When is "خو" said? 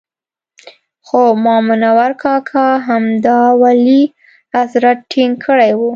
1.05-1.21